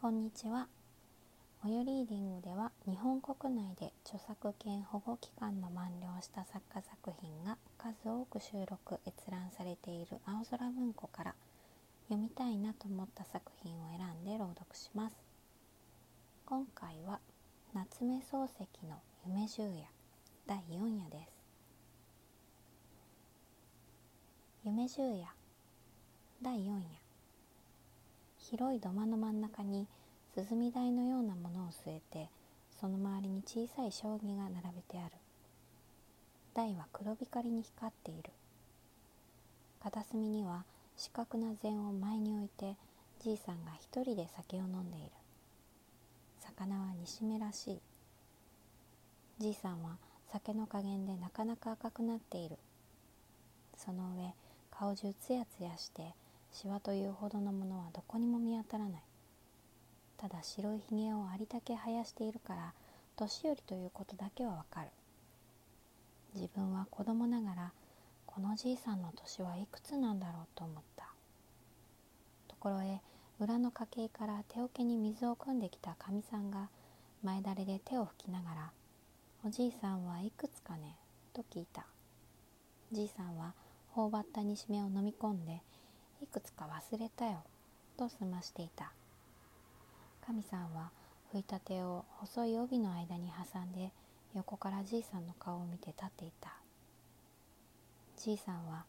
[0.00, 0.68] こんにちは。
[1.64, 11.34] およリーディングでは日本国内で著作権保護期間の満了した作家作品が数多く収録閲覧されている青空文庫から
[12.08, 15.16] 読みたいなと思った作品を選んで朗読します。
[16.46, 17.18] 今回は
[17.74, 19.84] 夏目漱石の夢十夜
[20.46, 21.32] 第4夜です。
[24.64, 25.26] 夢十夜
[26.40, 26.97] 第4夜
[28.50, 29.86] 広い土間の真ん中に
[30.34, 32.30] 涼台のようなものを据えて
[32.80, 35.12] その周りに小さい将棋が並べてある。
[36.54, 38.30] 台は黒光りに光っている。
[39.82, 40.64] 片隅には
[40.96, 42.76] 四角な膳を前に置いて
[43.20, 45.10] じいさんが一人で酒を飲んでいる。
[46.40, 47.80] 魚は煮しめらしい。
[49.40, 49.98] じいさんは
[50.32, 52.56] 酒の加減でなかなか赤くなっている。
[53.76, 54.32] その上
[54.70, 56.14] 顔中ツヤツヤして
[56.60, 59.02] シワというほどのものはどこにも見当たらない。
[60.16, 62.74] ただ白いひげをありたけ生やしているから
[63.14, 64.88] 年寄りということだけはわかる。
[66.34, 67.72] 自分は子供ながら
[68.26, 71.04] このじいさんの年はいくつなんだろうと思った。
[72.48, 73.02] ところへ
[73.38, 76.70] 裏の家系から手桶に水を汲んできたかみさんが
[77.22, 78.72] 前だれで手を拭きながら
[79.46, 80.96] 「おじいさんはいくつかね?」
[81.32, 81.86] と聞いた。
[82.90, 83.54] じいさんは
[83.90, 85.62] 頬張った煮しめを飲み込んで
[86.22, 87.42] いくつか忘れたよ。
[87.96, 88.92] と済ましていた。
[90.24, 90.90] 神さんは
[91.32, 93.90] 拭いた手を細い帯の間に挟んで
[94.34, 96.54] 横からじいさんの顔を見て立っていた。
[98.16, 98.84] じいさんは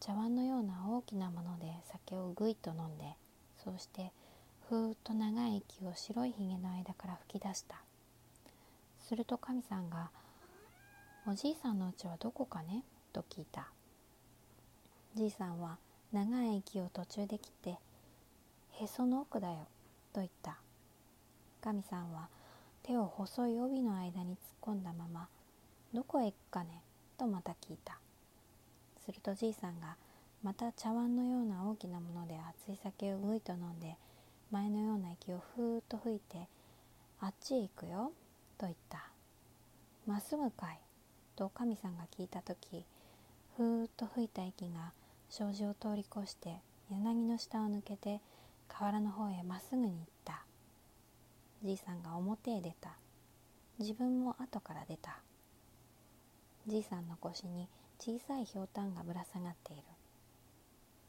[0.00, 3.16] 茶碗のような大きなもので酒をぐいと飲んで
[3.62, 4.12] そうして
[4.68, 7.76] ふーっと長い息を白いひげの間から吹き出した。
[9.00, 10.10] すると神さんが
[11.26, 13.68] 「おじいさんのうちはどこかね?」と聞いた。
[15.14, 15.78] じいさんは
[16.16, 17.78] 長い息を途中で切って
[18.80, 19.66] 「へその奥だよ」
[20.14, 20.56] と言った
[21.60, 22.30] 神さんは
[22.82, 25.28] 手を細い帯の間に突っ込んだまま
[25.92, 26.80] 「どこへ行くかね?」
[27.18, 27.98] とまた聞いた
[29.04, 29.98] するとじいさんが
[30.42, 33.98] また茶碗のような大きなもので熱い酒をぐいと飲んで
[34.50, 36.48] 前のような息をふーっと吹いて
[37.20, 38.10] 「あっちへ行くよ」
[38.56, 39.10] と言った
[40.06, 40.80] 「まっすぐかい」
[41.36, 42.86] と神さんが聞いた時
[43.58, 44.94] ふーっと吹いた息が
[45.28, 46.60] 「障子を通り越して
[46.90, 48.20] 柳の下を抜けて
[48.68, 50.44] 河原の方へまっすぐに行った。
[51.62, 52.96] じいさんが表へ出た。
[53.78, 55.18] 自分も後から出た。
[56.66, 59.82] じいさんの腰に小さいひょうたんがぶら下がっている。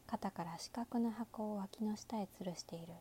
[0.06, 2.94] 肩から四角な箱を脇の下へ吊るしている。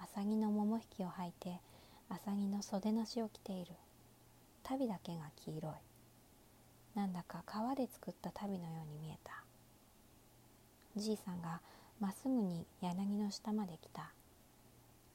[0.00, 1.60] 浅木の桃引きを履いて
[2.08, 3.72] 浅木の袖なしを着ている。
[4.64, 5.72] 足袋だけが黄色い。
[6.94, 9.44] なんだか革で作った足袋のように見えた。
[10.96, 11.60] じいさんが
[12.00, 14.12] まっすぐに柳の下まで来た。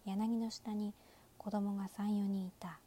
[0.05, 0.93] 柳の下に
[1.37, 2.79] 子供が34人いた。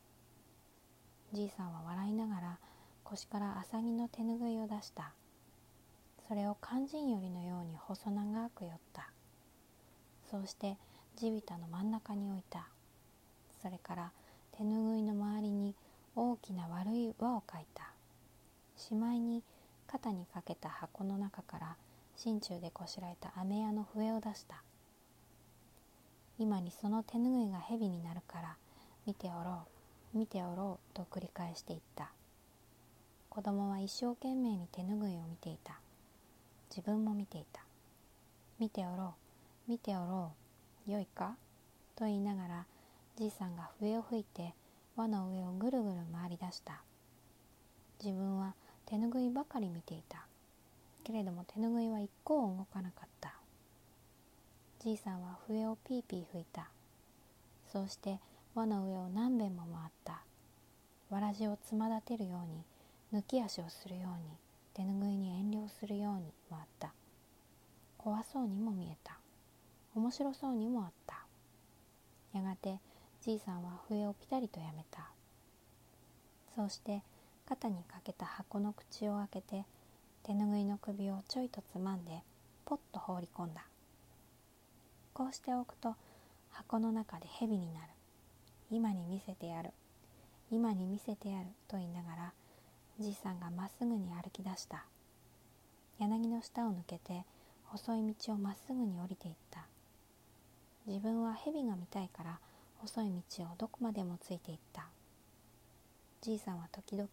[1.32, 2.59] じいさんは笑いながら
[3.04, 5.12] 腰から浅木の手ぬぐいを出した。
[6.26, 9.10] それを肝心よりのように細長く寄った。
[10.31, 10.76] そうして
[11.16, 12.69] 地びたの真ん中に置いた。
[13.62, 14.12] それから
[14.53, 15.75] 手ぬぐいの周りに
[16.16, 17.93] 大きな悪い輪を描いた。
[18.76, 19.43] しまいに
[19.87, 21.76] 肩にかけた箱の中から
[22.21, 24.61] 心中でこしらえた飴屋の笛を出した。
[26.37, 28.56] 今にその手ぬぐいが蛇になるから
[29.06, 29.62] 見ておろ
[30.15, 32.11] う見ておろうと繰り返していった。
[33.29, 35.79] 子供は一生懸命に手ぬぐいを見ていた。
[36.71, 37.62] 自分も見ていた。
[38.59, 39.15] 見ておろ
[39.69, 40.33] う見ておろ
[40.89, 41.37] うよいか？
[41.95, 42.67] と言いながら
[43.17, 44.55] じいさんが笛を吹いて
[44.97, 46.83] 輪の上をぐるぐる回り出した。
[48.03, 48.55] 自分は
[48.87, 50.28] 手ぬぐいばかり見ていた。
[51.08, 53.32] けれども手ぬぐいは一向動かなかった。
[54.80, 56.69] じいさんは笛をピーピー吹いた。
[57.72, 58.19] そうして
[58.54, 60.20] 輪の上を何遍も回った。
[61.08, 64.36] わらじをつま立てるように抜き足をするように
[64.74, 66.92] 手ぬぐいに遠慮するように回った。
[67.96, 69.19] 怖そうにも見えた。
[69.94, 71.25] 面白そうにもあった。
[72.34, 72.81] やがて
[73.22, 75.08] じいさんは笛をピタリとやめた。
[76.54, 77.02] そうして
[77.46, 79.64] 肩にかけた箱の口を開けて
[80.28, 82.22] 手ぬぐいの首をちょいとつまんで
[82.66, 83.64] ポッと放り込んだ。
[85.14, 85.94] こうしておくと
[86.50, 87.86] 箱の中で蛇になる。
[88.70, 89.70] 今に見せてやる。
[90.50, 91.46] 今に見せてやる。
[91.66, 92.32] と言いながら
[93.00, 94.84] じいさんがまっすぐに歩き出した。
[95.98, 97.25] 柳の下を抜けて
[97.64, 99.64] 細い道をまっすぐに降りていった。
[100.86, 102.38] 自分は蛇が見たいから
[102.76, 104.88] 細い道をどこまでもついていった。
[106.20, 107.08] じいさんは時々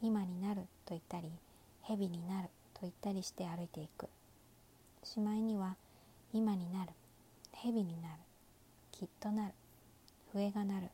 [0.00, 1.30] 今になると言ったり
[1.82, 4.08] 蛇になると言ったりして歩いていく。
[5.04, 5.76] しまいには
[6.32, 6.92] 今になる。
[7.52, 8.14] 蛇になる。
[8.92, 9.54] きっとなる。
[10.32, 10.88] 笛が鳴る。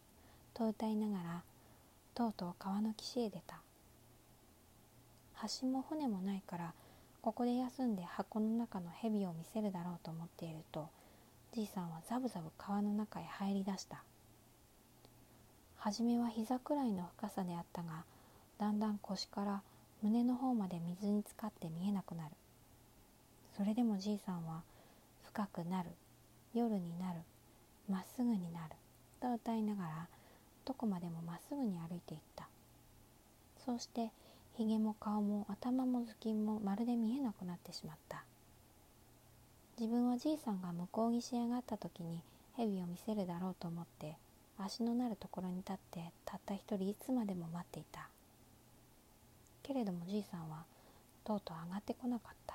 [0.54, 1.42] と歌いながら
[2.14, 3.60] とうとう川の岸へ出た。
[5.60, 6.72] 橋も船もないから
[7.22, 10.88] ここで休んで箱の中の蛇を見せるだろうと思っていると
[11.52, 14.02] じいさんはザブザブ川の中へ入り出した。
[15.76, 18.04] 初めは膝くらいの深さであったが
[18.58, 19.62] だんだん腰から
[20.02, 22.30] 胸の方まで水に浸かって見えなくなる。
[23.56, 24.62] それでもじいさんは
[25.24, 25.90] 深くなる。
[26.54, 27.20] 夜になる。
[27.90, 28.74] まっすぐになる。
[29.20, 30.08] と歌いながら
[30.64, 32.48] どこまでもまっすぐに歩いていった。
[33.68, 34.10] そうして
[34.56, 38.24] ひげも顔も頭も頭巾もまるで見えなくなってしまった
[39.78, 42.22] 自分はじいさんが向こう岸へ上がった時に
[42.56, 44.16] 蛇を見せるだろうと思って
[44.58, 48.08] 足のなるところに立ってたった一人いつまでも待っていた
[49.68, 50.64] けれどもじいさんは
[51.22, 52.47] とうとう上がってこなかった。